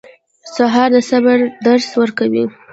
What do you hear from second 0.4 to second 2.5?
سهار د صبر درس ورکوي.